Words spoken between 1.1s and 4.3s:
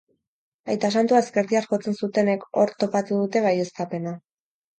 ezkertiar jotzen zutenek, hor topatu dute baieztapena.